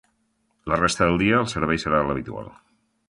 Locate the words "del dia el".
1.09-1.49